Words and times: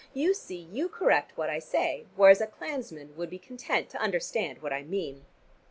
"You 0.15 0.33
see 0.33 0.57
you 0.57 0.89
correct 0.89 1.37
what 1.37 1.51
I 1.51 1.59
say, 1.59 2.07
whereas 2.15 2.41
a 2.41 2.47
clansman 2.47 3.15
would 3.15 3.29
be 3.29 3.37
content 3.37 3.89
to 3.91 4.01
understand 4.01 4.59
what 4.63 4.73
I 4.73 4.81
mean." 4.81 5.25